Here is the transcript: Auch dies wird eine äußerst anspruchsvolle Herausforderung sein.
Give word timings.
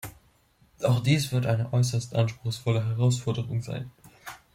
Auch 0.83 1.01
dies 1.01 1.31
wird 1.31 1.45
eine 1.45 1.71
äußerst 1.71 2.15
anspruchsvolle 2.15 2.83
Herausforderung 2.83 3.61
sein. 3.61 3.91